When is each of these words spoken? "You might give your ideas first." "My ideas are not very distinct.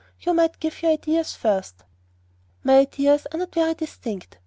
"You 0.19 0.33
might 0.33 0.59
give 0.59 0.81
your 0.81 0.93
ideas 0.93 1.35
first." 1.35 1.83
"My 2.63 2.79
ideas 2.79 3.27
are 3.31 3.37
not 3.37 3.53
very 3.53 3.75
distinct. 3.75 4.37